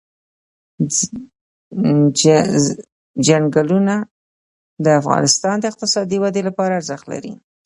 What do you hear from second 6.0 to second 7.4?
ودې لپاره ارزښت لري.